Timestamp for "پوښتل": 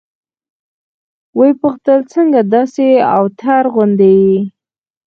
1.61-1.99